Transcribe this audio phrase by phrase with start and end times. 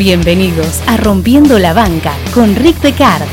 [0.00, 3.28] Bienvenidos a Rompiendo la Banca con Rick Decard,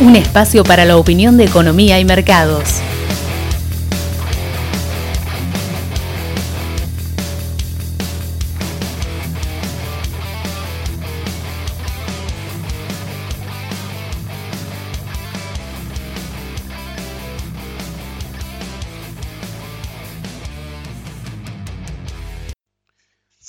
[0.00, 2.82] un espacio para la opinión de economía y mercados.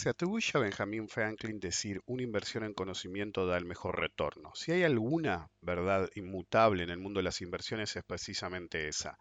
[0.06, 4.52] Se atribuye a Benjamin Franklin decir una inversión en conocimiento da el mejor retorno.
[4.54, 9.18] Si hay alguna verdad inmutable en el mundo de las inversiones es precisamente esa.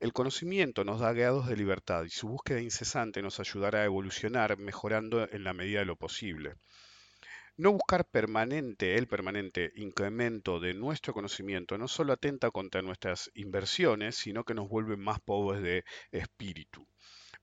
[0.00, 4.58] El conocimiento nos da grados de libertad y su búsqueda incesante nos ayudará a evolucionar
[4.58, 6.56] mejorando en la medida de lo posible.
[7.56, 14.16] No buscar permanente, el permanente incremento de nuestro conocimiento no solo atenta contra nuestras inversiones,
[14.16, 16.84] sino que nos vuelve más pobres de espíritu.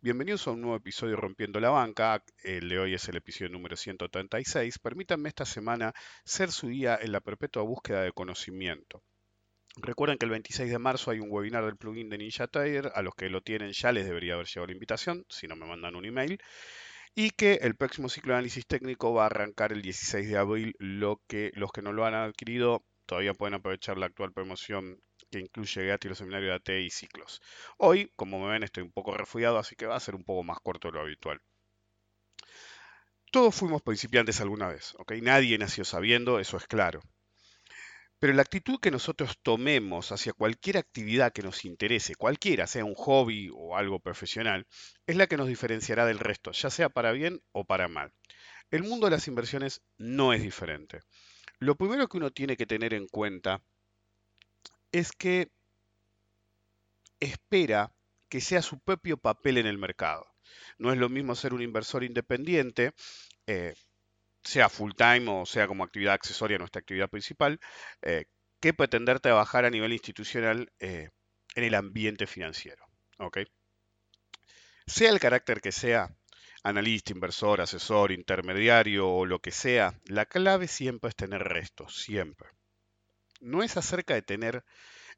[0.03, 2.21] Bienvenidos a un nuevo episodio Rompiendo la Banca.
[2.43, 4.77] El de hoy es el episodio número 136.
[4.79, 5.93] Permítanme esta semana
[6.25, 9.01] ser su guía en la perpetua búsqueda de conocimiento.
[9.77, 12.49] Recuerden que el 26 de marzo hay un webinar del plugin de Ninja.
[12.93, 15.65] A los que lo tienen ya les debería haber llegado la invitación, si no me
[15.65, 16.37] mandan un email.
[17.15, 20.75] Y que el próximo ciclo de análisis técnico va a arrancar el 16 de abril.
[20.79, 24.99] Lo que los que no lo han adquirido todavía pueden aprovechar la actual promoción
[25.33, 27.41] que incluye gratis los seminarios de AT y ciclos.
[27.77, 30.43] Hoy, como me ven, estoy un poco refugiado, así que va a ser un poco
[30.43, 31.41] más corto de lo habitual.
[33.31, 35.13] Todos fuimos principiantes alguna vez, ¿ok?
[35.23, 37.01] Nadie nació sabiendo, eso es claro.
[38.19, 42.93] Pero la actitud que nosotros tomemos hacia cualquier actividad que nos interese, cualquiera, sea un
[42.93, 44.67] hobby o algo profesional,
[45.07, 48.13] es la que nos diferenciará del resto, ya sea para bien o para mal.
[48.69, 50.99] El mundo de las inversiones no es diferente.
[51.57, 53.63] Lo primero que uno tiene que tener en cuenta
[54.93, 55.51] es que
[57.19, 57.91] espera
[58.29, 60.25] que sea su propio papel en el mercado.
[60.77, 62.93] No es lo mismo ser un inversor independiente,
[63.47, 63.73] eh,
[64.43, 67.59] sea full time o sea como actividad accesoria nuestra actividad principal,
[68.01, 68.25] eh,
[68.59, 71.09] que pretender trabajar a nivel institucional eh,
[71.55, 72.85] en el ambiente financiero.
[74.85, 76.15] Sea el carácter que sea,
[76.63, 82.49] analista, inversor, asesor, intermediario o lo que sea, la clave siempre es tener restos, siempre
[83.43, 84.63] no es acerca de tener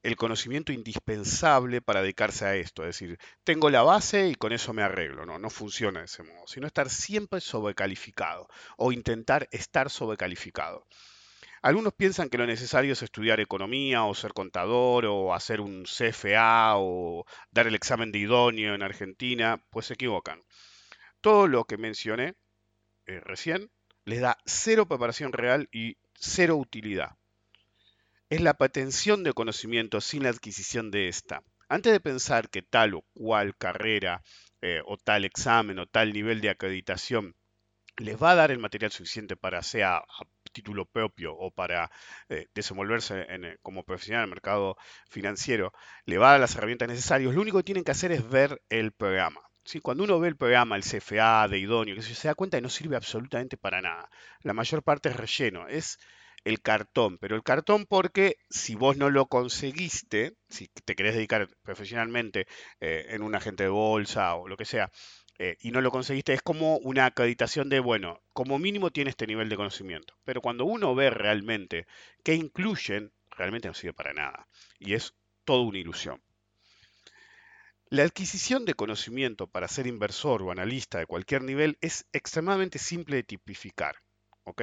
[0.03, 4.73] el conocimiento indispensable para dedicarse a esto, es decir, tengo la base y con eso
[4.73, 8.47] me arreglo, no, no funciona de ese modo, sino estar siempre sobrecalificado
[8.77, 10.85] o intentar estar sobrecalificado.
[11.61, 16.77] Algunos piensan que lo necesario es estudiar economía o ser contador o hacer un CFA
[16.77, 20.43] o dar el examen de idóneo en Argentina, pues se equivocan.
[21.21, 22.35] Todo lo que mencioné
[23.07, 23.71] eh, recién
[24.03, 27.17] les da cero preparación real y cero utilidad
[28.29, 31.43] es la patención de conocimiento sin la adquisición de ésta.
[31.69, 34.23] Antes de pensar que tal o cual carrera
[34.61, 37.35] eh, o tal examen o tal nivel de acreditación
[37.97, 41.91] les va a dar el material suficiente para sea a título propio o para
[42.29, 44.77] eh, desenvolverse eh, como profesional en el mercado
[45.09, 45.73] financiero,
[46.05, 48.61] le va a dar las herramientas necesarias, lo único que tienen que hacer es ver
[48.69, 49.41] el programa.
[49.65, 49.81] ¿sí?
[49.81, 52.69] Cuando uno ve el programa, el CFA de idóneo, que se da cuenta que no
[52.69, 54.09] sirve absolutamente para nada.
[54.41, 55.99] La mayor parte es relleno, es
[56.45, 61.49] el cartón, pero el cartón porque si vos no lo conseguiste, si te querés dedicar
[61.63, 62.47] profesionalmente
[62.79, 64.91] eh, en un agente de bolsa o lo que sea,
[65.39, 69.27] eh, y no lo conseguiste, es como una acreditación de, bueno, como mínimo tiene este
[69.27, 70.13] nivel de conocimiento.
[70.23, 71.87] Pero cuando uno ve realmente
[72.23, 74.47] qué incluyen, realmente no sirve para nada.
[74.79, 75.13] Y es
[75.43, 76.21] toda una ilusión.
[77.89, 83.17] La adquisición de conocimiento para ser inversor o analista de cualquier nivel es extremadamente simple
[83.17, 83.95] de tipificar.
[84.45, 84.61] ¿ok?,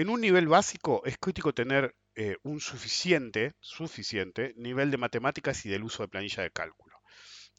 [0.00, 5.68] en un nivel básico es crítico tener eh, un suficiente, suficiente nivel de matemáticas y
[5.68, 6.96] del uso de planilla de cálculo.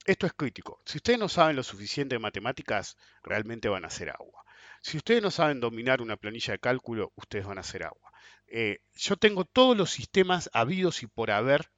[0.05, 0.81] Esto es crítico.
[0.83, 4.43] Si ustedes no saben lo suficiente de matemáticas, realmente van a hacer agua.
[4.81, 8.11] Si ustedes no saben dominar una planilla de cálculo, ustedes van a hacer agua.
[8.47, 11.69] Eh, yo tengo todos los sistemas habidos y por haber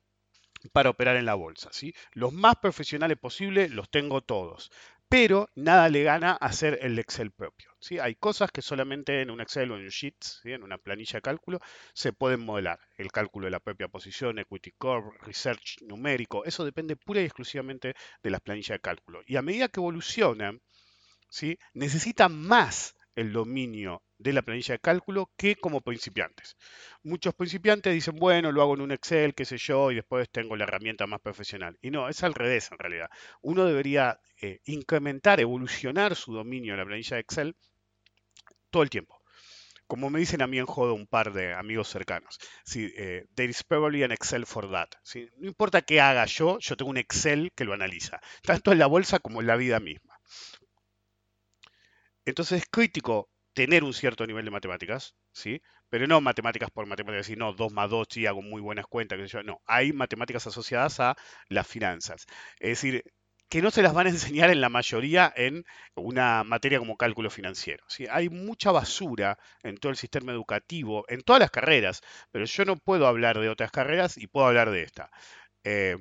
[0.72, 1.72] para operar en la bolsa.
[1.74, 1.94] ¿sí?
[2.14, 4.72] Los más profesionales posibles los tengo todos
[5.14, 7.70] pero nada le gana hacer el Excel propio.
[7.84, 8.00] ¿Sí?
[8.00, 11.22] Hay cosas que solamente en un Excel o en un Sheets, en una planilla de
[11.22, 11.60] cálculo,
[11.94, 12.80] se pueden modelar.
[12.98, 17.94] El cálculo de la propia posición, equity curve, research numérico, eso depende pura y exclusivamente
[18.24, 19.22] de las planillas de cálculo.
[19.26, 20.62] Y a medida que evolucionan,
[21.30, 21.60] ¿sí?
[21.74, 26.56] necesitan más el dominio de la planilla de cálculo que como principiantes.
[27.04, 30.56] Muchos principiantes dicen, bueno, lo hago en un Excel, qué sé yo, y después tengo
[30.56, 31.78] la herramienta más profesional.
[31.82, 33.10] Y no, es al revés en realidad.
[33.42, 37.56] Uno debería eh, incrementar, evolucionar su dominio en la planilla de Excel
[38.74, 39.22] todo el tiempo.
[39.88, 43.50] Como me dicen a mí en jodo un par de amigos cercanos, sí, eh, there
[43.50, 44.90] is probably an Excel for that.
[45.38, 48.88] No importa qué haga yo, yo tengo un Excel que lo analiza, tanto en la
[48.88, 50.20] bolsa como en la vida misma.
[52.26, 55.62] Entonces es crítico tener un cierto nivel de matemáticas, ¿sí?
[55.90, 59.20] Pero no matemáticas por matemáticas, decir, no, 2 más 2, sí, hago muy buenas cuentas,
[59.20, 61.16] que yo, no, hay matemáticas asociadas a
[61.50, 62.26] las finanzas.
[62.60, 63.04] Es decir,
[63.50, 67.30] que no se las van a enseñar en la mayoría en una materia como cálculo
[67.30, 67.84] financiero.
[67.88, 68.08] ¿sí?
[68.10, 72.02] Hay mucha basura en todo el sistema educativo, en todas las carreras,
[72.32, 75.12] pero yo no puedo hablar de otras carreras y puedo hablar de esta.
[75.64, 75.98] Eh,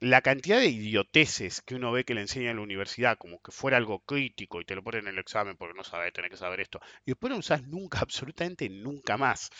[0.00, 3.52] la cantidad de idioteces que uno ve que le enseña en la universidad, como que
[3.52, 6.38] fuera algo crítico y te lo ponen en el examen porque no sabes, tener que
[6.38, 9.50] saber esto, y después no usas nunca, absolutamente nunca más.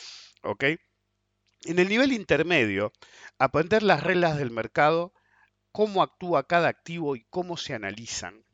[1.64, 2.92] En el nivel intermedio,
[3.38, 5.12] aprender las reglas del mercado,
[5.72, 8.44] cómo actúa cada activo y cómo se analizan.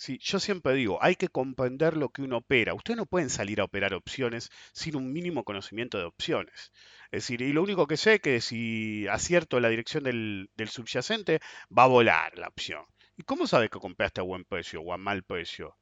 [0.00, 2.72] Sí, yo siempre digo, hay que comprender lo que uno opera.
[2.72, 6.72] Ustedes no pueden salir a operar opciones sin un mínimo conocimiento de opciones.
[7.10, 11.40] Es decir, y lo único que sé es que si acierto la dirección del, subyacente,
[11.76, 12.82] va a volar la opción.
[13.18, 15.76] ¿Y cómo sabes que compraste a buen precio o a mal precio?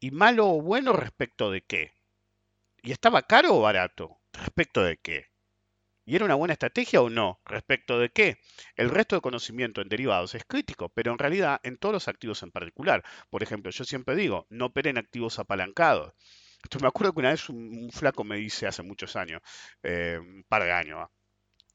[0.00, 1.94] ¿Y malo o bueno respecto de qué?
[2.82, 4.20] ¿Y estaba caro o barato?
[4.34, 5.31] ¿Respecto de qué?
[6.04, 7.40] ¿Y era una buena estrategia o no?
[7.44, 8.38] ¿Respecto de qué?
[8.76, 12.42] El resto de conocimiento en derivados es crítico, pero en realidad en todos los activos
[12.42, 13.04] en particular.
[13.30, 16.14] Por ejemplo, yo siempre digo, no operen activos apalancados
[16.80, 19.42] me acuerdo que una vez un, flaco me dice hace muchos años,
[19.82, 21.08] eh, un par de años,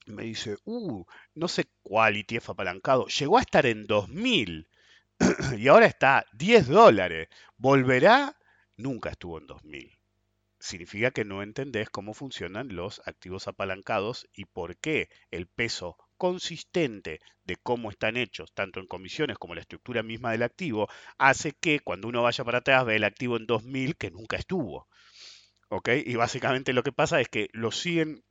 [0.08, 4.68] me dice, uh, no sé cuál ETF apalancado, llegó a estar en 2000
[5.58, 7.28] y ahora está 10 dólares.
[7.58, 8.38] ¿Volverá?
[8.78, 9.97] Nunca estuvo en 2000
[10.68, 17.20] significa que no entendés cómo funcionan los activos apalancados y por qué el peso consistente
[17.46, 21.80] de cómo están hechos, tanto en comisiones como la estructura misma del activo, hace que
[21.80, 24.88] cuando uno vaya para atrás vea el activo en 2000 que nunca estuvo.
[25.70, 25.90] ¿Ok?
[26.06, 28.24] Y básicamente lo que pasa es que lo siguen,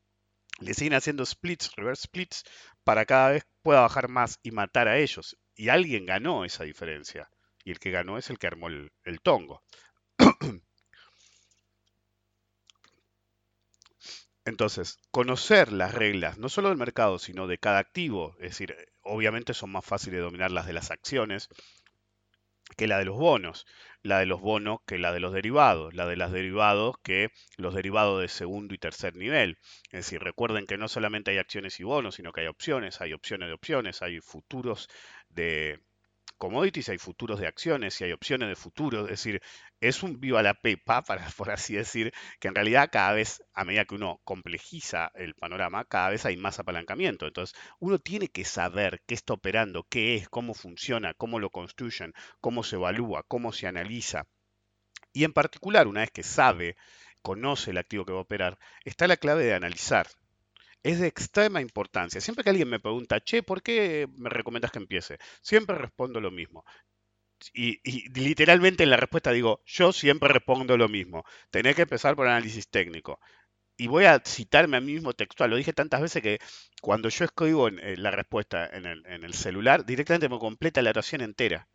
[0.61, 2.45] le siguen haciendo splits, reverse splits,
[2.85, 5.37] para cada vez pueda bajar más y matar a ellos.
[5.55, 7.31] Y alguien ganó esa diferencia.
[7.65, 9.63] Y el que ganó es el que armó el tongo.
[14.47, 19.55] Entonces, conocer las reglas, no solo del mercado, sino de cada activo, es decir, obviamente
[19.55, 21.49] son más fáciles de dominar las de las acciones
[22.77, 23.67] que la de los bonos,
[24.03, 27.75] la de los bonos que la de los derivados, la de los derivados que los
[27.75, 29.59] derivados de segundo y tercer nivel.
[29.87, 33.13] Es decir, recuerden que no solamente hay acciones y bonos, sino que hay opciones, hay
[33.15, 34.89] opciones de opciones, hay futuros
[35.29, 35.81] de,
[36.37, 39.05] commodities, hay futuros de acciones y hay opciones de futuros.
[39.05, 39.43] Es decir,
[39.81, 43.65] es un viva la pepa, para, por así decir, que en realidad cada vez, a
[43.65, 47.27] medida que uno complejiza el panorama, cada vez hay más apalancamiento.
[47.27, 52.13] Entonces, uno tiene que saber qué está operando, qué es, cómo funciona, cómo lo construyen,
[52.41, 54.27] cómo se evalúa, cómo se analiza.
[55.13, 56.77] Y en particular, una vez que sabe,
[57.23, 60.07] conoce el activo que va a operar, está la clave de analizar
[60.87, 62.21] es de extrema importancia.
[62.21, 65.19] Siempre que alguien me pregunta, che, ¿por qué me recomiendas que empiece?
[65.43, 66.65] Siempre respondo lo mismo.
[67.53, 67.81] Y,
[68.15, 71.25] literalmente en la respuesta digo, yo siempre respondo lo mismo.
[71.51, 73.19] Tenés que empezar por análisis técnico.
[73.77, 75.51] Y voy a citarme a mí mismo textual.
[75.51, 76.39] Lo dije tantas veces que
[76.81, 80.91] cuando yo escribo eh, la respuesta en el, en el celular, directamente me completa la
[80.91, 81.69] oración entera.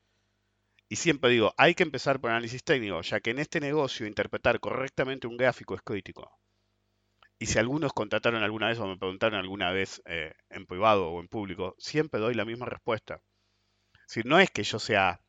[0.89, 4.59] Y siempre digo, hay que empezar por análisis técnico, ya que en este negocio interpretar
[4.59, 6.31] correctamente un gráfico es crítico.
[7.41, 11.19] Y si algunos contrataron alguna vez o me preguntaron alguna vez eh, en privado o
[11.19, 13.19] en público, siempre doy la misma respuesta.
[14.05, 15.19] Si no es que yo sea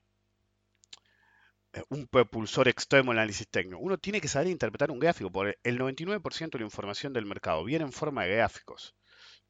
[1.73, 3.78] eh, un propulsor extremo en el análisis técnico.
[3.78, 7.64] Uno tiene que saber interpretar un gráfico, porque el 99% de la información del mercado
[7.64, 8.95] viene en forma de gráficos.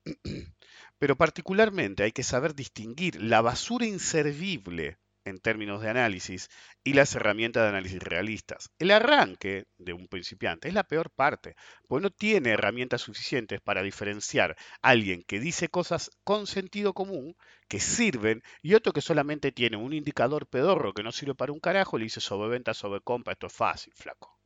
[1.00, 6.48] Pero particularmente hay que saber distinguir la basura inservible en términos de análisis
[6.84, 8.70] y las herramientas de análisis realistas.
[8.78, 11.54] El arranque de un principiante es la peor parte,
[11.86, 17.36] porque no tiene herramientas suficientes para diferenciar a alguien que dice cosas con sentido común,
[17.68, 21.60] que sirven, y otro que solamente tiene un indicador pedorro que no sirve para un
[21.60, 24.41] carajo y le dice sobre venta, sobre compra, esto es fácil, flaco.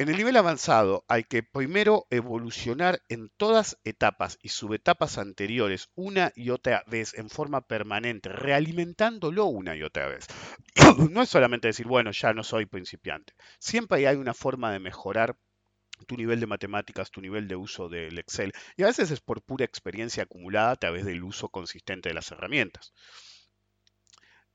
[0.00, 6.32] En el nivel avanzado hay que primero evolucionar en todas etapas y subetapas anteriores una
[6.34, 10.26] y otra vez en forma permanente, realimentándolo una y otra vez.
[11.10, 13.34] no es solamente decir, bueno, ya no soy principiante.
[13.58, 15.36] Siempre hay una forma de mejorar
[16.06, 18.54] tu nivel de matemáticas, tu nivel de uso del Excel.
[18.78, 22.30] Y a veces es por pura experiencia acumulada a través del uso consistente de las
[22.30, 22.94] herramientas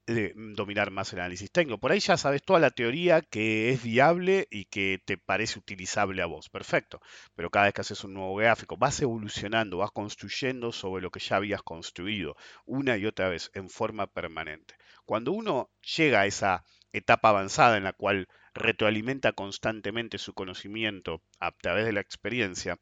[0.07, 1.79] de dominar más el análisis técnico.
[1.79, 6.21] Por ahí ya sabes toda la teoría que es viable y que te parece utilizable
[6.21, 6.49] a vos.
[6.49, 7.01] Perfecto.
[7.35, 11.19] Pero cada vez que haces un nuevo gráfico, vas evolucionando, vas construyendo sobre lo que
[11.19, 12.35] ya habías construido
[12.65, 14.75] una y otra vez en forma permanente.
[15.05, 21.51] Cuando uno llega a esa etapa avanzada en la cual retroalimenta constantemente su conocimiento a
[21.51, 22.79] través de la experiencia,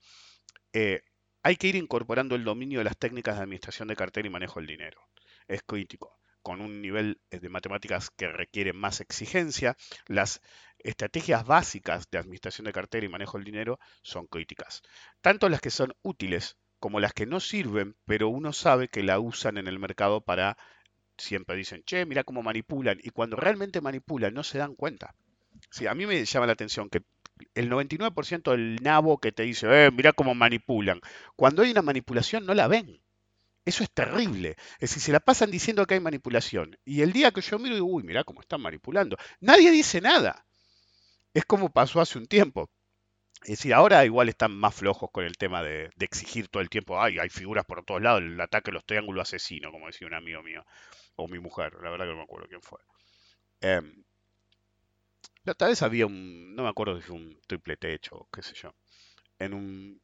[0.74, 1.02] eh,
[1.42, 4.60] hay que ir incorporando el dominio de las técnicas de administración de cartera y manejo
[4.60, 5.02] del dinero.
[5.48, 9.76] Es crítico con un nivel eh, de matemáticas que requiere más exigencia,
[10.08, 10.42] las
[10.80, 14.84] estrategias básicas de administración de cartera y manejo del dinero son críticas.
[15.22, 19.18] Tanto las que son útiles como las que no sirven, pero uno sabe que la
[19.20, 20.58] usan en el mercado para,
[21.18, 25.16] siempre dicen, che, mira cómo manipulan, y cuando realmente manipulan no se dan cuenta.
[25.72, 27.04] Sí, a mí me llama la atención que
[27.56, 31.00] el 99% del nabo que te dice, eh, mira cómo manipulan,
[31.38, 33.03] cuando hay una manipulación no la ven.
[33.66, 34.58] Eso es terrible.
[34.76, 36.78] Es decir, se la pasan diciendo que hay manipulación.
[36.86, 39.18] Y el día que yo miro, digo, uy, mira cómo están manipulando.
[39.40, 40.46] Nadie dice nada.
[41.34, 42.70] Es como pasó hace un tiempo.
[43.44, 47.02] Es decir, ahora igual están más flojos con el tema de, exigir todo el tiempo,
[47.02, 50.14] ay, hay figuras por todos lados, el ataque a los triángulos asesinos, como decía un
[50.14, 50.64] amigo mío,
[51.18, 52.80] o mi mujer, la verdad que no me acuerdo quién fue.
[53.60, 54.04] Em,
[55.44, 58.74] la vez había un, no me acuerdo si fue un triple techo, qué sé yo,
[59.40, 60.02] en un,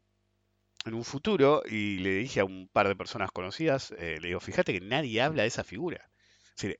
[0.89, 4.39] en un futuro y le dije a un par de personas conocidas, eh, le digo,
[4.39, 6.10] fíjate que nadie habla de esa figura.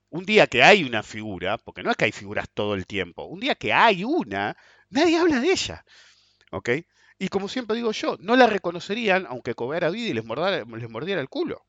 [0.10, 3.24] un día que hay una figura, porque no es que hay figuras todo el tiempo,
[3.26, 4.58] un día que hay una,
[4.90, 5.86] nadie habla de ella.
[6.52, 6.70] ¿Ok?
[7.18, 11.22] Y como siempre digo yo, no la reconocerían aunque cobrara vida y les les mordiera
[11.22, 11.66] el culo.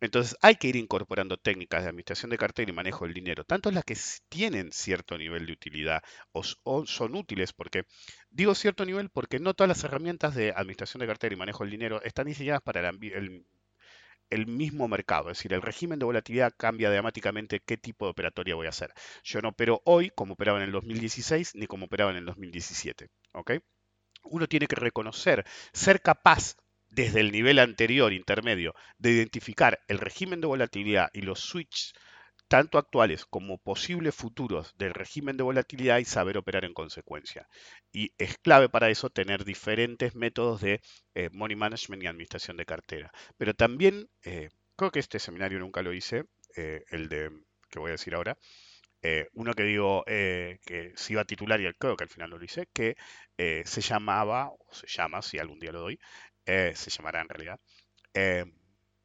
[0.00, 3.70] Entonces hay que ir incorporando técnicas de administración de cartera y manejo del dinero, tanto
[3.70, 3.96] las que
[4.28, 6.42] tienen cierto nivel de utilidad o,
[6.86, 7.84] son útiles, porque
[8.30, 11.70] digo cierto nivel porque no todas las herramientas de administración de cartera y manejo del
[11.70, 17.60] dinero están diseñadas para el, mismo mercado, es decir, el régimen de volatilidad cambia dramáticamente
[17.60, 18.92] qué tipo de operatoria voy a hacer.
[19.24, 23.08] Yo no opero hoy como operaba en el 2016 ni como operaba en el 2017.
[23.32, 23.52] ¿ok?
[24.24, 26.56] Uno tiene que reconocer, ser capaz
[26.96, 31.92] desde el nivel anterior, intermedio, de identificar el régimen de volatilidad y los switches
[32.48, 37.48] tanto actuales como posibles futuros del régimen de volatilidad y saber operar en consecuencia.
[37.92, 40.80] Y es clave para eso tener diferentes métodos de
[41.14, 43.12] eh, money management y administración de cartera.
[43.36, 46.24] Pero también, eh, creo que este seminario nunca lo hice,
[46.56, 47.30] eh, el de
[47.68, 48.38] que voy a decir ahora,
[49.34, 52.44] uno que digo que se iba a titular y creo que al final no lo
[52.44, 52.96] hice, que
[53.36, 56.00] se llamaba, o se llama, si algún día lo doy,
[56.46, 57.60] eh, se llamará en realidad,
[58.14, 58.44] eh,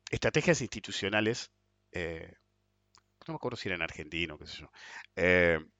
[0.10, 1.52] estrategias institucionales,
[1.92, 2.34] eh,
[3.28, 4.70] no me acuerdo si era en argentino, qué sé yo,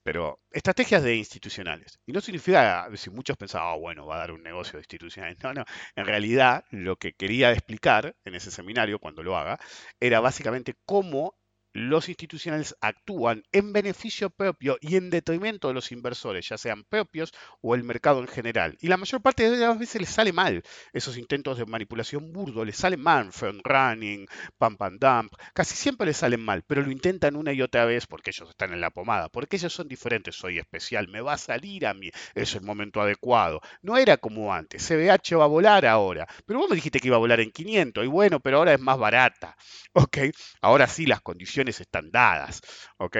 [0.02, 1.98] pero estrategias de institucionales.
[2.06, 5.38] Y no significa, si muchos pensaban, oh, bueno, va a dar un negocio de institucionales.
[5.42, 5.64] No, no,
[5.96, 9.58] en realidad lo que quería explicar en ese seminario, cuando lo haga,
[9.98, 11.34] era básicamente cómo
[11.72, 17.32] los institucionales actúan en beneficio propio y en detrimento de los inversores, ya sean propios
[17.60, 18.76] o el mercado en general.
[18.80, 20.62] Y la mayor parte de las veces les sale mal
[20.92, 24.26] esos intentos de manipulación burdo, les salen mal, front running,
[24.58, 28.06] pump and dump, casi siempre les salen mal, pero lo intentan una y otra vez
[28.06, 31.38] porque ellos están en la pomada, porque ellos son diferentes, soy especial, me va a
[31.38, 33.60] salir a mí, es el momento adecuado.
[33.80, 37.16] No era como antes, CBH va a volar ahora, pero vos me dijiste que iba
[37.16, 39.56] a volar en 500 y bueno, pero ahora es más barata,
[39.92, 40.18] ¿ok?
[40.60, 42.60] Ahora sí las condiciones están dadas,
[42.98, 43.18] ¿ok?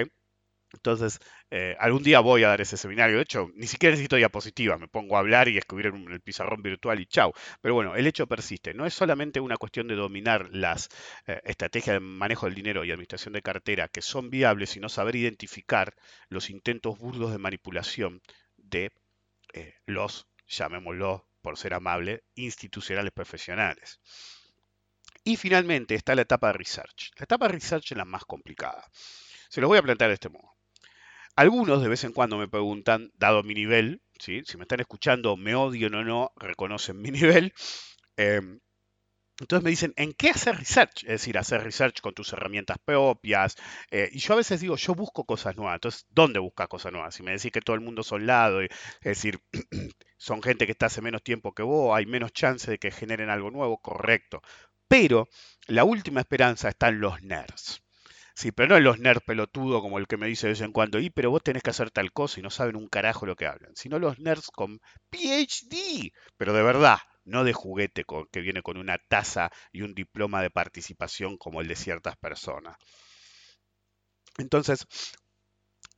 [0.75, 1.19] Entonces,
[1.51, 3.17] eh, algún día voy a dar ese seminario.
[3.17, 4.81] De hecho, ni siquiera necesito diapositivas.
[4.81, 7.33] Me pongo a hablar y escribir en el pizarrón virtual y chau.
[7.61, 8.75] Pero bueno, el hecho persiste.
[8.75, 10.89] No es solamente una cuestión de dominar las
[11.27, 15.17] eh, estrategias de manejo del dinero y administración de cartera que son viables, sino saber
[15.17, 15.95] identificar
[16.29, 18.23] los intentos burdos de manipulación
[18.57, 18.93] de
[19.53, 24.01] eh, los, llamémoslo por ser amable, institucionales profesionales.
[25.25, 27.13] Y finalmente está la etapa de research.
[27.19, 28.85] La etapa de research es la más complicada.
[29.49, 30.57] Se los voy a plantear de este modo.
[31.37, 35.55] Algunos de vez en cuando me preguntan, dado mi nivel, si me están escuchando, me
[35.55, 37.55] odian o no, reconocen mi nivel.
[38.17, 38.61] Em,
[39.41, 41.05] entonces me dicen, ¿en qué hacer research?
[41.05, 43.57] Es decir, hacer research con tus herramientas propias.
[43.91, 45.77] Eh, y yo a veces digo, yo busco cosas nuevas.
[45.77, 47.15] Entonces, ¿dónde buscas cosas nuevas?
[47.15, 48.71] Si me decís que todo el mundo son lado, es
[49.03, 49.41] decir,
[50.17, 53.31] son gente que está hace menos tiempo que vos, hay menos chance de que generen
[53.31, 54.43] algo nuevo, correcto.
[54.93, 55.31] Pero
[55.69, 57.83] la última esperanza está en los nerds.
[58.35, 60.71] Sí, pero no en los nerds pelotudos como el que me dice de vez en
[60.71, 63.35] cuando, y pero vos tenés que hacer tal cosa y no saben un carajo lo
[63.35, 68.61] que hablan, sino los nerds con PhD, pero de verdad, no de juguete que viene
[68.61, 72.77] con una taza y un diploma de participación como el de ciertas personas.
[74.37, 74.87] Entonces,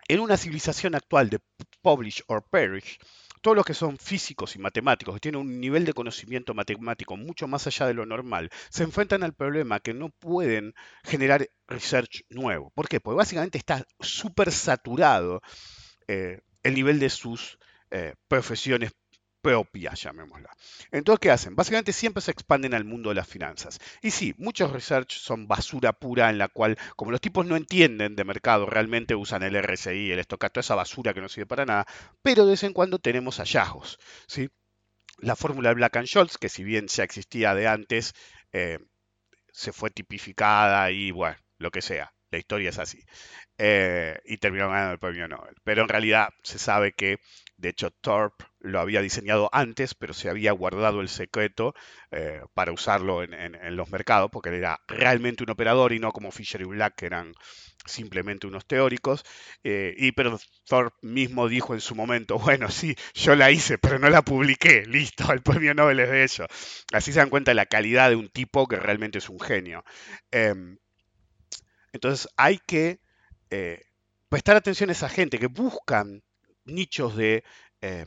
[0.07, 1.41] en una civilización actual de
[1.83, 3.01] publish or perish,
[3.45, 7.47] todos los que son físicos y matemáticos, que tienen un nivel de conocimiento matemático mucho
[7.47, 10.73] más allá de lo normal, se enfrentan al problema que no pueden
[11.05, 12.71] generar research nuevo.
[12.71, 13.01] ¿Por qué?
[13.01, 15.43] Porque básicamente está súper saturado
[16.09, 17.59] eh, el nivel de sus
[17.91, 18.93] eh, profesiones
[19.45, 20.57] propia, llamémosla.
[20.91, 21.55] Entonces, ¿qué hacen?
[21.55, 23.79] Básicamente siempre se expanden al mundo de las finanzas.
[24.01, 28.17] Y sí, muchos research son basura pura en la cual, como los tipos no entienden
[28.17, 31.87] de mercado, realmente usan el RSI, el toda esa basura que no sirve para nada,
[32.23, 33.99] pero de vez en cuando tenemos hallazgos.
[34.27, 34.49] ¿sí?
[35.19, 38.15] La fórmula de Black and Scholes, que si bien ya existía de antes,
[38.53, 38.79] eh,
[39.53, 43.01] se fue tipificada y bueno, lo que sea la historia es así.
[43.59, 45.55] Eh, y terminó ganando el premio Nobel.
[45.65, 47.19] Pero en realidad se sabe que,
[47.57, 51.75] de hecho, Thorpe lo había diseñado antes, pero se había guardado el secreto
[52.11, 56.33] eh, para usarlo en, los mercados, porque él era realmente un operador y no como
[56.33, 57.33] Fisher y Black, que eran
[57.87, 59.25] simplemente unos teóricos.
[59.63, 63.99] Eh, y pero Thorpe mismo dijo en su momento, bueno, sí, yo la hice, pero
[63.99, 66.49] no la publiqué, listo, el premio Nobel es de ellos.
[66.93, 69.85] Así se dan cuenta de la calidad de un tipo que realmente es un genio.
[70.33, 70.79] Em,
[71.93, 73.01] entonces hay que
[73.51, 73.83] eh,
[74.29, 76.25] prestar atención a esa gente que buscan
[76.65, 77.45] nichos de
[77.81, 78.07] eh,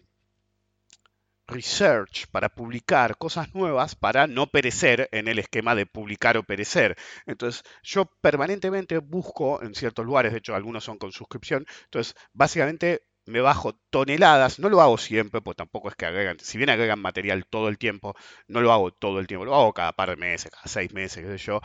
[1.47, 6.97] research para publicar cosas nuevas para no perecer en el esquema de publicar o perecer.
[7.25, 13.06] Entonces, yo permanentemente busco en ciertos lugares, de hecho algunos son con suscripción, entonces básicamente
[13.27, 16.99] me bajo toneladas, no lo hago siempre, pues tampoco es que agregan, si bien agregan
[16.99, 18.15] material todo el tiempo,
[18.47, 21.23] no lo hago todo el tiempo, lo hago cada par de meses, cada seis meses,
[21.25, 21.61] qué sé yo,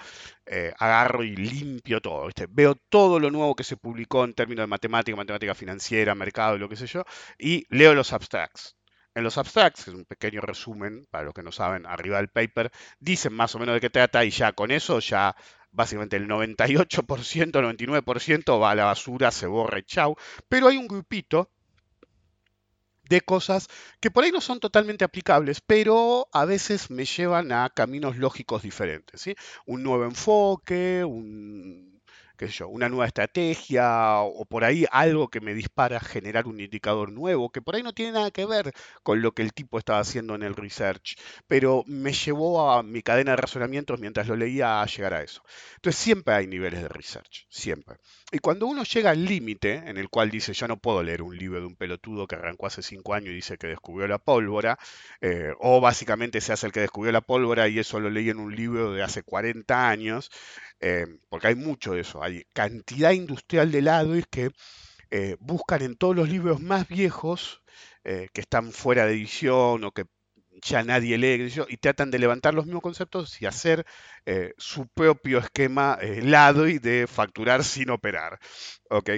[0.47, 4.69] eh, agarro y limpio todo, veo todo lo nuevo que se publicó en términos de
[4.69, 7.05] matemática, matemática financiera, mercado, lo que sé yo,
[7.39, 8.77] y leo los abstracts.
[9.15, 12.29] En los abstracts, que es un pequeño resumen, para los que no saben, arriba del
[12.29, 15.37] paper, dicen más o menos de qué trata y ya con eso ya
[15.73, 20.17] básicamente el 98%, 99% va a la basura, se borra chau.
[20.49, 21.51] Pero hay un grupito
[23.09, 23.69] de cosas
[24.01, 28.63] que por ahí no son totalmente aplicables, pero a veces me llevan a caminos lógicos
[28.63, 29.21] diferentes.
[29.21, 29.35] ¿sí?
[29.67, 31.92] Un nuevo enfoque, un
[32.69, 37.51] una nueva estrategia o por ahí algo que me dispara a generar un indicador nuevo,
[37.51, 38.73] que por ahí no tiene nada que ver
[39.03, 43.03] con lo que el tipo estaba haciendo en el research, pero me llevó a mi
[43.03, 45.43] cadena de razonamientos mientras lo leía a llegar a eso.
[45.77, 47.97] Entonces siempre hay niveles de research, siempre.
[48.31, 51.37] Y cuando uno llega al límite en el cual dice, yo no puedo leer un
[51.37, 54.79] libro de un pelotudo que arrancó hace cinco años y dice que descubrió la pólvora,
[55.21, 58.39] eh, o básicamente se hace el que descubrió la pólvora y eso lo leí en
[58.39, 60.31] un libro de hace 40 años,
[60.81, 63.83] eh, porque hay mucho de eso, hay cantidad industrial de
[64.19, 64.51] y que
[65.11, 67.63] eh, buscan en todos los libros más viejos
[68.05, 70.07] eh, que están fuera de edición o que
[70.63, 73.85] ya nadie lee y tratan de levantar los mismos conceptos y hacer
[74.59, 78.39] su propio esquema y de facturar sin operar.
[78.91, 79.11] ¿ok?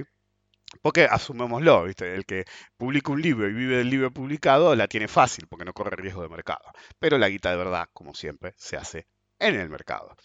[0.80, 2.44] Porque asumémoslo, el que
[2.76, 6.22] publica un libro y vive del libro publicado la tiene fácil porque no corre riesgo
[6.22, 6.64] de mercado.
[6.98, 9.06] Pero la guita de verdad, como siempre, se hace
[9.38, 10.16] en el mercado.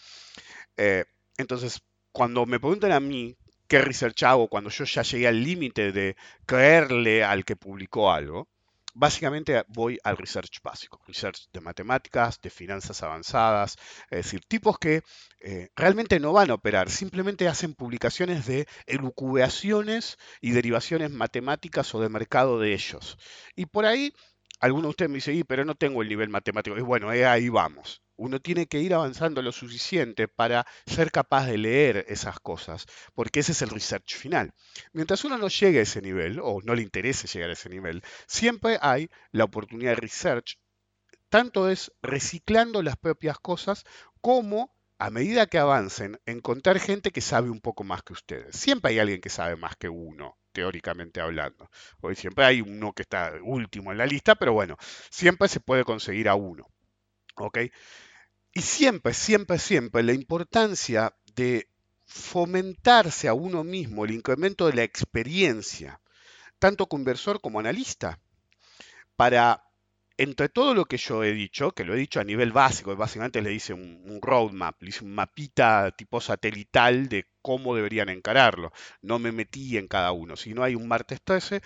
[1.40, 5.92] Entonces, cuando me preguntan a mí qué research hago cuando yo ya llegué al límite
[5.92, 8.50] de creerle al que publicó algo,
[8.94, 13.78] básicamente voy al research básico, research de matemáticas, de finanzas avanzadas,
[14.10, 15.04] es decir, tipos que
[15.40, 22.02] eh, realmente no van a operar, simplemente hacen publicaciones de elucubraciones y derivaciones matemáticas o
[22.02, 23.18] de mercado de ellos.
[23.56, 24.14] Y por ahí,
[24.60, 26.78] algunos de ustedes me dicen, pero no tengo el nivel matemático.
[26.78, 28.02] Y bueno, ahí vamos.
[28.20, 33.40] Uno tiene que ir avanzando lo suficiente para ser capaz de leer esas cosas, porque
[33.40, 34.54] ese es el research final.
[34.92, 38.04] Mientras uno no llegue a ese nivel, o no le interese llegar a ese nivel,
[38.28, 40.60] siempre hay la oportunidad de research,
[41.30, 43.86] tanto es reciclando las propias cosas
[44.20, 48.54] como a medida que avancen, encontrar gente que sabe un poco más que ustedes.
[48.54, 51.70] Siempre hay alguien que sabe más que uno, teóricamente hablando.
[52.02, 54.76] Hoy siempre hay uno que está último en la lista, pero bueno,
[55.10, 56.68] siempre se puede conseguir a uno.
[57.38, 57.60] ¿Ok?
[58.54, 61.70] Y siempre, siempre, siempre la importancia de
[62.06, 66.02] fomentarse a uno mismo el incremento de la experiencia,
[66.58, 68.20] tanto conversor como analista,
[69.16, 69.69] para,
[70.20, 73.42] entre todo lo que yo he dicho, que lo he dicho a nivel básico, básicamente
[73.42, 78.74] le hice un, roadmap, le hice un mapita tipo satelital de cómo deberían encararlo.
[79.02, 80.36] No me metí en cada uno.
[80.36, 81.62] Si no hay un martes 13,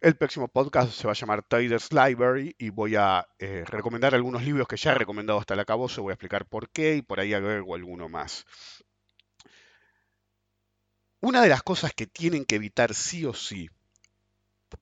[0.00, 4.42] el próximo podcast se va a llamar Traders Library y voy a eh, recomendar algunos
[4.42, 7.20] libros que ya he recomendado hasta el acaboso, voy a explicar por qué y por
[7.20, 8.46] ahí agrego alguno más.
[11.20, 13.68] Una de las cosas que tienen que evitar sí o sí,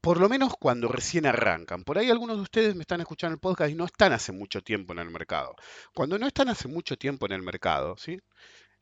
[0.01, 3.41] por lo menos cuando recién arrancan, por ahí algunos de ustedes me están escuchando el
[3.41, 5.55] podcast y no están hace mucho tiempo en el mercado.
[5.95, 8.21] Cuando no están hace mucho tiempo en el mercado, ¿sí?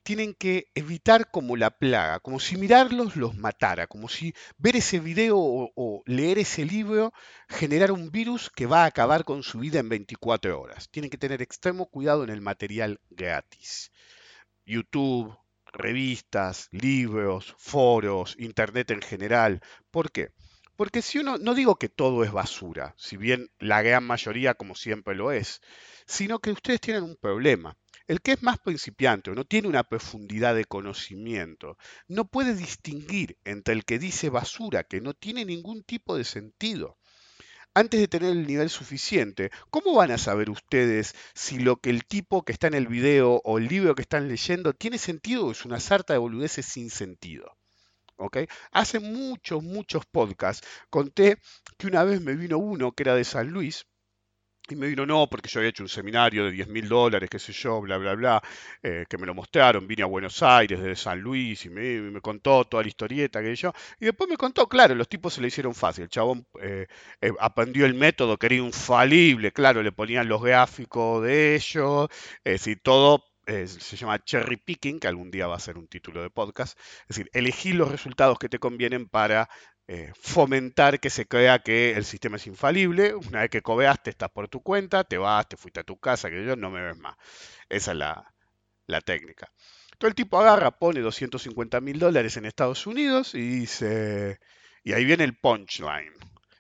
[0.05, 5.01] tienen que evitar como la plaga, como si mirarlos los matara, como si ver ese
[5.01, 7.13] video o, leer ese libro
[7.49, 10.91] generara un virus que va a acabar con su vida en 24 horas.
[10.91, 13.91] Tienen que tener extremo cuidado en el material gratis.
[14.67, 15.35] YouTube,
[15.73, 19.63] revistas, libros, foros, internet en general.
[19.91, 20.29] ¿Por qué?
[20.77, 24.75] Porque si uno, no digo que todo es basura, si bien la gran mayoría como
[24.75, 25.61] siempre lo es,
[26.07, 29.85] sino que ustedes tienen un problema el que es más principiante o no tiene una
[29.85, 35.83] profundidad de conocimiento, no puede distinguir entre el que dice basura, que no tiene ningún
[35.85, 36.99] tipo de sentido.
[37.75, 42.05] antes de tener el nivel suficiente, ¿cómo van a saber ustedes si lo que el
[42.05, 45.53] tipo que está en el video o el libro que están leyendo tiene sentido o
[45.53, 47.57] es una sarta de boludeces sin sentido?
[48.73, 51.39] Hace muchos, muchos podcasts conté
[51.79, 53.87] que una vez me vino uno que era de San Luis,
[54.69, 57.39] y me vino, no, porque yo había hecho un seminario de 10 mil dólares, qué
[57.39, 58.43] sé yo, bla, bla, bla,
[58.83, 62.65] eh, que me lo mostraron, vine a Buenos Aires desde San Luis y me, contó
[62.65, 63.73] toda la historieta que yo.
[64.01, 66.05] Y después me contó, claro, los tipos se le hicieron fácil.
[66.05, 66.87] El chabón eh,
[67.21, 72.09] eh, aprendió el método que era infalible, claro, le ponían los gráficos de ellos,
[72.43, 76.23] es decir, todo se llama cherry picking, que algún día va a ser un título
[76.23, 76.79] de podcast.
[77.03, 79.49] Es decir, elegir los resultados que te convienen para
[79.87, 83.15] eh, fomentar que se crea que el sistema es infalible.
[83.15, 86.31] Una vez que cobeaste, estás por tu cuenta, te vas, te fuiste a tu casa,
[86.31, 87.17] que yo no me ves más.
[87.69, 89.51] Esa es la, técnica.
[89.99, 94.41] Todo el tipo agarra, pone 250 mil dólares en Estados Unidos y dice,
[94.83, 96.13] y ahí viene el punchline.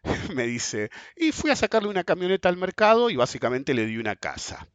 [0.35, 4.16] me dice, y fui a sacarle una camioneta al mercado y básicamente le di una
[4.16, 4.68] casa.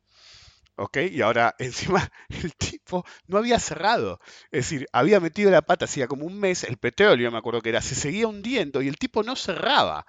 [0.80, 0.98] ¿Ok?
[1.12, 4.20] Y ahora encima el tipo no había cerrado.
[4.52, 7.70] Es decir, había metido la pata hacía como un mes, el petróleo, me acuerdo que
[7.70, 10.06] era, se seguía hundiendo y el tipo no cerraba.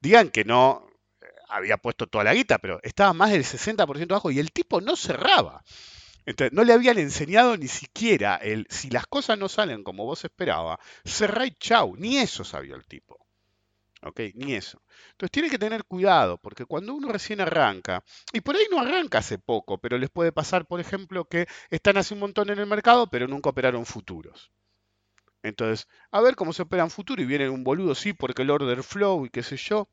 [0.00, 0.86] Digan que no
[1.20, 4.80] eh, había puesto toda la guita, pero estaba más del 60% abajo y el tipo
[4.80, 5.64] no cerraba.
[6.24, 10.24] Entonces, no le habían enseñado ni siquiera el, si las cosas no salen como vos
[10.24, 13.21] esperabas, cerrá y chau, ni eso sabía el tipo.
[14.02, 14.20] ¿Ok?
[14.34, 14.82] Ni eso.
[15.12, 19.18] Entonces tiene que tener cuidado, porque cuando uno recién arranca, y por ahí no arranca
[19.18, 22.66] hace poco, pero les puede pasar, por ejemplo, que están hace un montón en el
[22.66, 24.50] mercado, pero nunca operaron futuros.
[25.42, 28.82] Entonces, a ver cómo se operan futuros y viene un boludo, sí, porque el order
[28.82, 29.88] flow y qué sé yo.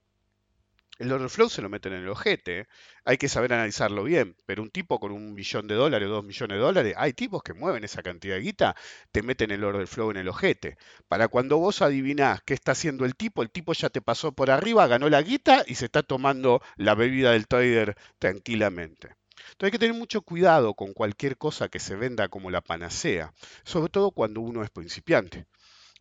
[1.00, 2.68] El order flow se lo meten en el ojete.
[3.06, 4.36] Hay que saber analizarlo bien.
[4.46, 7.42] Pero un tipo con un millón de dólares o dos millones de dólares, hay tipos
[7.42, 8.76] que mueven esa cantidad de guita,
[9.14, 10.78] te meten el order flow en el ojete.
[11.08, 14.52] Para cuando vos adivinás qué está haciendo el tipo, el tipo ya te pasó por
[14.52, 19.16] arriba, ganó la guita y se está tomando la bebida del trader tranquilamente.
[19.52, 23.34] Entonces hay que tener mucho cuidado con cualquier cosa que se venda como la panacea,
[23.64, 25.48] sobre todo cuando uno es principiante.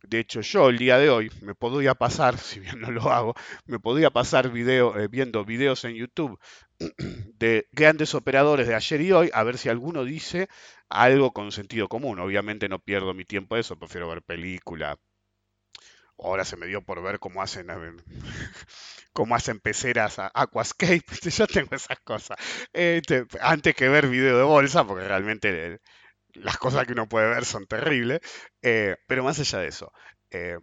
[0.03, 3.35] De hecho, yo el día de hoy me podría pasar, si bien no lo hago,
[3.65, 6.39] me podría pasar video, eh, viendo videos en YouTube
[7.35, 10.47] de grandes operadores de ayer y hoy, a ver si alguno dice
[10.89, 12.19] algo con sentido común.
[12.19, 14.97] Obviamente no pierdo mi tiempo eso, prefiero ver película.
[16.17, 17.67] Ahora se me dio por ver cómo hacen
[19.13, 21.03] cómo hacen peceras a Aquascape.
[21.37, 22.37] Yo tengo esas cosas.
[22.73, 25.79] Este, antes que ver video de bolsa, porque realmente
[26.39, 28.21] las cosas que uno puede ver son terribles,
[28.61, 29.91] eh, pero más allá de eso,
[30.31, 30.57] eh,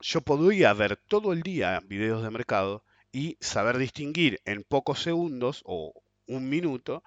[0.00, 5.62] yo podría ver todo el día videos de mercado y saber distinguir en pocos segundos
[5.64, 5.92] o
[6.26, 7.02] un minuto,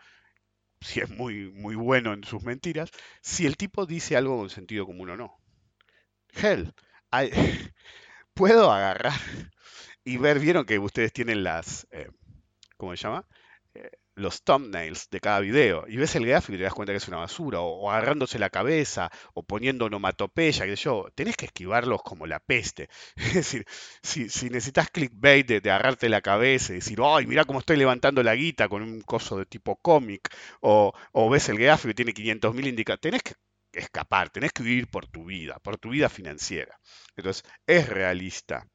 [0.81, 4.85] si es muy, muy bueno en sus mentiras, si el tipo dice algo con sentido
[4.85, 5.37] común o no.
[6.33, 6.73] Hell,
[8.33, 9.19] puedo agarrar
[10.03, 12.09] y ver, vieron que ustedes tienen las, eh,
[12.77, 13.27] ¿cómo se llama?
[14.15, 17.07] Los thumbnails de cada video y ves el gráfico y te das cuenta que es
[17.07, 22.27] una basura, o, agarrándose la cabeza, o poniendo onomatopeya, que yo, tenés que esquivarlos como
[22.27, 22.89] la peste.
[23.15, 23.65] Es decir,
[24.01, 28.35] si, necesitas clickbait de, agarrarte la cabeza y decir, ¡ay, mira cómo estoy levantando la
[28.35, 30.29] guita con un coso de tipo cómic!
[30.61, 33.33] O, o ves el gráfico y tiene 500.000 indicadores, tenés que
[33.73, 36.77] escapar, tenés que vivir por tu vida, por tu vida financiera.
[37.15, 38.67] Entonces, es realista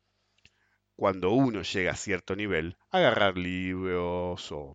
[0.97, 4.73] cuando uno llega a cierto nivel, agarrar libros o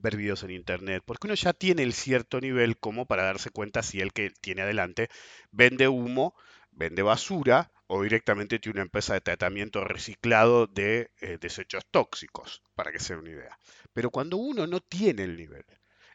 [0.00, 3.82] ver videos en internet, porque uno ya tiene el cierto nivel como para darse cuenta
[3.82, 5.08] si el que tiene adelante
[5.50, 6.34] vende humo,
[6.70, 12.90] vende basura o directamente tiene una empresa de tratamiento reciclado de eh, desechos tóxicos, para
[12.90, 13.58] que sea una idea.
[13.92, 15.64] Pero cuando uno no tiene el nivel,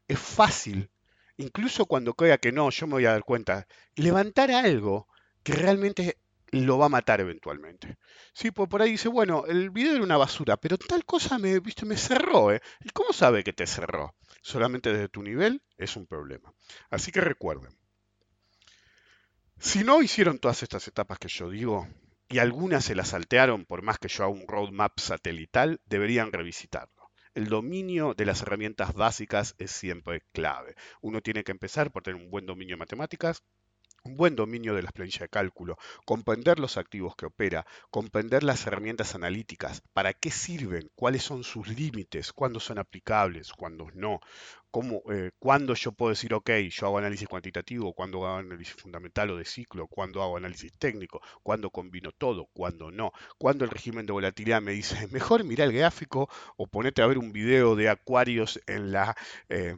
[0.07, 0.89] es fácil,
[1.37, 5.07] incluso cuando crea que no, yo me voy a dar cuenta, levantar algo
[5.43, 6.17] que realmente
[6.51, 7.97] lo va a matar eventualmente.
[8.33, 11.59] Sí, pues por ahí dice, bueno, el video era una basura, pero tal cosa me,
[11.59, 12.61] viste, me cerró, ¿eh?
[12.83, 14.15] ¿Y cómo sabe que te cerró?
[14.41, 16.53] Solamente desde tu nivel es un problema.
[16.89, 17.77] Así que recuerden,
[19.59, 21.87] si no hicieron todas estas etapas que yo digo,
[22.29, 27.11] y algunas se las saltearon por más que yo haga un roadmap satelital, deberían revisitarlo.
[27.33, 30.75] El dominio de las herramientas básicas es siempre clave.
[31.01, 33.43] Uno tiene que empezar por tener un buen dominio de matemáticas,
[34.07, 38.65] un buen dominio de las planillas de cálculo, comprender los activos que opera, comprender las
[38.65, 44.19] herramientas analíticas, para qué sirven, cuáles son sus límites, cuándo son aplicables, cuándo no,
[44.71, 49.31] cómo, eh, cuándo yo puedo decir, ok, yo hago análisis cuantitativo, cuándo hago análisis fundamental
[49.31, 54.05] o de ciclo, cuándo hago análisis técnico, cuándo combino todo, cuándo no, cuándo el régimen
[54.05, 57.89] de volatilidad me dice, mejor mira el gráfico o ponete a ver un video de
[57.89, 59.15] acuarios en la...
[59.49, 59.77] Eh,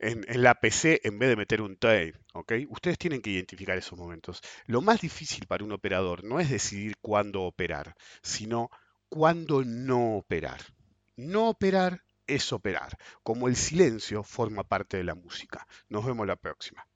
[0.00, 2.14] en, la PC en vez de meter un trade.
[2.34, 2.52] ¿ok?
[2.68, 4.40] Ustedes tienen que identificar esos momentos.
[4.66, 8.70] Lo más difícil para un operador no es decidir cuándo operar, sino
[9.08, 10.60] cuándo no operar.
[11.16, 15.66] No operar es operar, como el silencio forma parte de la música.
[15.88, 16.86] Nos vemos la próxima.